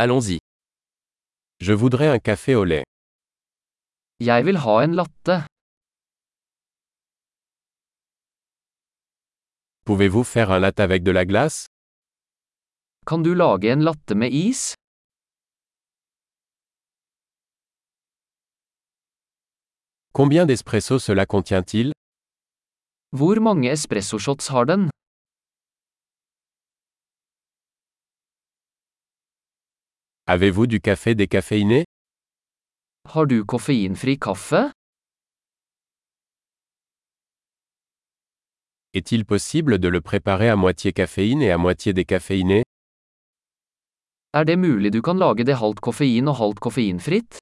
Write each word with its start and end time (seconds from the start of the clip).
Allons-y. 0.00 0.38
Je 1.58 1.72
voudrais 1.72 2.06
un 2.06 2.20
café 2.20 2.54
au 2.54 2.62
lait. 2.62 2.84
Jeg 4.20 4.44
vil 4.46 4.56
ha 4.56 4.74
en 4.84 4.92
latte. 4.94 5.30
Pouvez-vous 9.84 10.22
faire 10.22 10.52
un 10.52 10.60
latte 10.60 10.78
avec 10.78 11.02
de 11.02 11.10
la 11.10 11.24
glace? 11.24 11.66
Kan 13.06 13.24
du 13.24 13.34
lage 13.34 13.64
en 13.72 13.80
latte 13.82 14.14
med 14.14 14.30
is? 14.32 14.74
Combien 20.12 20.46
d'espresso 20.46 21.00
cela 21.00 21.26
contient-il? 21.26 21.92
Hvor 23.16 23.40
mange 23.40 23.66
espressoshots 23.72 24.48
har 24.48 24.64
den? 24.64 24.90
Avez-vous 30.30 30.66
du 30.66 30.78
café 30.78 31.14
décaféiné? 31.14 31.84
Har 33.08 33.26
du 33.26 33.46
koffeinfri 33.46 34.18
kaffe? 34.18 34.52
Est-il 38.92 39.24
possible 39.24 39.78
de 39.78 39.88
le 39.88 40.02
préparer 40.02 40.50
à 40.50 40.56
moitié 40.56 40.92
caféine 40.92 41.40
et 41.40 41.50
à 41.50 41.56
moitié 41.56 41.94
décaféiné? 41.94 42.62
Er 44.34 44.44
det 44.44 44.58
mulig 44.58 44.92
du 44.92 45.00
kan 45.00 45.16
lage 45.16 45.44
det 45.44 45.56
halvt 45.56 45.80
koffein 45.80 46.28
og 46.28 46.36
halvt 46.36 46.60
koffeinfritt? 46.60 47.38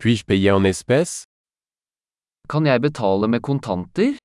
Puis-je 0.00 0.24
payer 0.24 0.50
en 0.50 0.64
espèces? 0.64 1.22
Kan 2.48 2.66
jeg 2.66 2.80
betale 2.82 3.28
med 3.28 3.40
kontanter? 3.40 4.18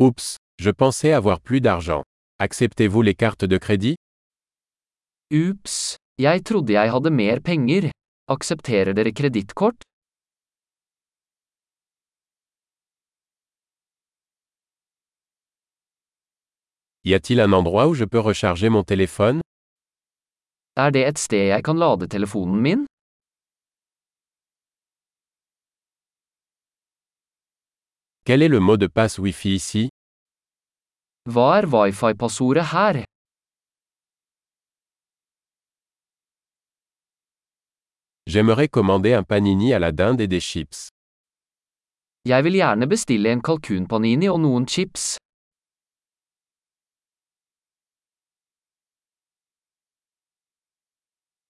Oups, 0.00 0.36
je 0.60 0.70
pensais 0.70 1.12
avoir 1.12 1.40
plus 1.40 1.60
d'argent. 1.60 2.04
Acceptez-vous 2.38 3.02
les 3.02 3.16
cartes 3.16 3.44
de 3.44 3.58
crédit? 3.58 3.96
Ups, 5.32 5.96
jeg 6.18 6.44
trodde 6.44 6.70
jeg 6.70 6.92
hadde 6.92 7.10
mer 7.10 7.40
penger. 7.42 7.90
Aksepterer 8.30 8.94
dere 8.94 9.10
kredittkort? 9.10 9.82
Y 17.04 17.14
a-t-il 17.14 17.40
un 17.40 17.52
endroit 17.52 17.88
où 17.88 17.94
je 17.94 18.04
peux 18.04 18.20
recharger 18.20 18.68
mon 18.68 18.84
téléphone? 18.84 19.40
Er 20.76 20.90
det 20.94 21.08
et 21.08 21.18
sted 21.18 21.48
jeg 21.48 21.64
kan 21.64 21.76
lade 21.76 22.06
telefonen 22.06 22.62
min? 22.62 22.86
Quel 28.28 28.42
est 28.42 28.48
le 28.48 28.60
mot 28.60 28.76
de 28.76 28.86
passe 28.86 29.16
Wi-Fi 29.16 29.54
ici? 29.54 29.88
Hva 31.24 31.60
er 31.60 31.64
wifi-passordet 31.64 32.66
her? 32.74 33.04
J'aimerais 38.26 38.68
commander 38.68 39.14
un 39.14 39.22
panini 39.22 39.72
à 39.72 39.78
la 39.78 39.92
dinde 39.92 40.20
et 40.20 40.28
des 40.28 40.40
chips. 40.40 40.90
Jeg 42.26 42.44
vil 42.44 42.52
gjerne 42.60 42.86
bestille 42.86 43.32
en 43.32 43.40
kalkunpanini 43.40 44.28
og 44.28 44.40
noen 44.40 44.68
chips. 44.68 45.16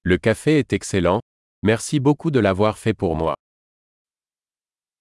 Le 0.04 0.16
café 0.18 0.60
est 0.60 0.72
excellent. 0.72 1.18
Merci 1.64 1.98
beaucoup 1.98 2.30
de 2.30 2.38
l'avoir 2.38 2.78
fait 2.78 2.94
pour 2.94 3.16
moi. 3.16 3.34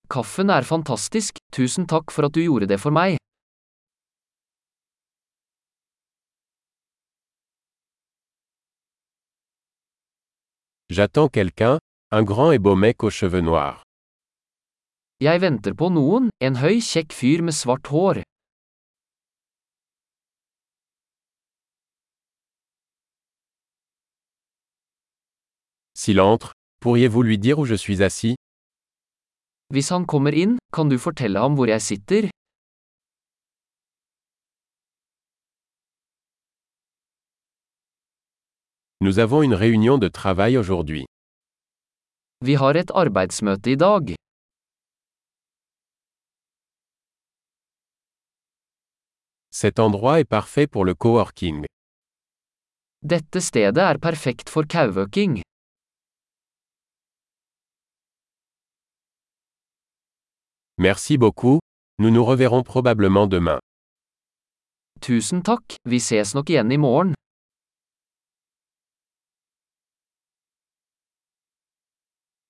Kaffen 0.09 0.49
er 0.49 0.63
fantastisk, 0.63 1.37
tusen 1.57 1.87
takk 1.89 2.13
for 2.13 2.27
at 2.27 2.35
du 2.35 2.43
gjorde 2.45 2.67
det 2.69 2.77
for 2.77 2.93
meg. 2.93 3.17
J'attends 10.89 11.29
quelqu'un, 11.29 11.79
un 12.11 12.23
grand 12.23 12.51
et 12.51 12.59
beau 12.59 12.75
mec 12.75 13.03
aux 13.03 13.09
cheveux 13.09 13.41
noirs. 13.41 13.83
Jeg 15.19 15.41
venter 15.41 15.73
på 15.73 15.89
noen, 15.89 16.29
en 16.45 16.55
høy, 16.61 16.77
kjekk 16.77 17.13
fyr 17.19 17.41
med 17.41 17.57
svart 17.57 17.89
hår. 17.89 18.21
S'il 25.97 26.21
entre, 26.21 26.53
pourriez-vous 26.79 27.23
lui 27.23 27.39
dire 27.39 27.57
où 27.57 27.65
je 27.65 27.75
suis 27.75 28.03
assis? 28.03 28.37
Hvis 29.75 29.89
han 29.91 30.05
kommer 30.07 30.31
inn, 30.31 30.53
kan 30.75 30.87
du 30.87 30.95
fortelle 30.95 31.41
ham 31.43 31.55
hvor 31.59 31.67
jeg 31.67 31.81
sitter? 31.83 32.29
Nous 39.01 39.19
avons 39.19 39.41
une 39.43 39.53
réunion 39.53 39.97
de 39.97 40.07
travail 40.07 40.57
aujourd'hui. 40.57 41.05
Vi 42.45 42.55
har 42.55 42.75
et 42.75 42.91
arbeidsmøte 42.93 43.71
i 43.71 43.75
dag. 43.75 44.15
Cet 49.51 49.79
endroit 49.79 50.19
est 50.19 50.29
parfait 50.29 50.67
pour 50.67 50.85
le 50.85 50.93
coworking. 50.95 51.65
Dette 53.01 53.41
stedet 53.41 53.83
er 53.91 53.97
perfekt 53.99 54.49
for 54.49 54.63
kauøking. 54.63 55.41
Merci 60.79 61.17
beaucoup, 61.17 61.57
nous 61.97 62.11
nous 62.11 62.23
reverrons 62.23 62.61
probablement 62.61 63.25
demain. 63.25 63.57
Vi 65.85 65.99
ses 65.99 66.35
nok 66.35 66.51
morgen. 66.77 67.16